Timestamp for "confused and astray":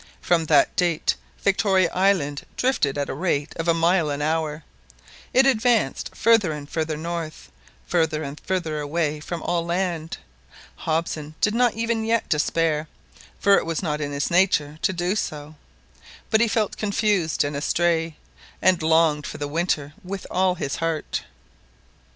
16.77-18.15